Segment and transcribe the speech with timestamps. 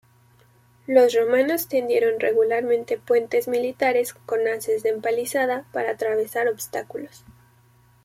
[0.87, 7.23] Los romanos tendieron regularmente puentes militares con haces de empalizada para atravesar obstáculos.